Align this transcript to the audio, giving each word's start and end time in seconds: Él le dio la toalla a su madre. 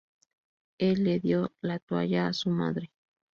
Él 0.79 1.03
le 1.03 1.19
dio 1.19 1.51
la 1.61 1.77
toalla 1.77 2.25
a 2.25 2.33
su 2.33 2.49
madre. 2.49 2.89